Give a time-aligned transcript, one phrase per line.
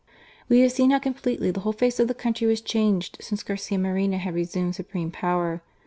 [0.49, 3.77] We have seen how completelj' the whole face of the country was changed since Garcia
[3.77, 5.61] Moreno had resumed supreme power.